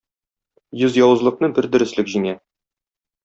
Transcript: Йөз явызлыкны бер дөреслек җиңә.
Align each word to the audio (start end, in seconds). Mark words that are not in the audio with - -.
Йөз 0.79 0.95
явызлыкны 0.99 1.51
бер 1.59 1.69
дөреслек 1.75 2.11
җиңә. 2.15 2.35